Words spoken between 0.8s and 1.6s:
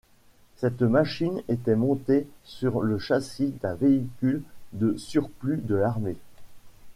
machine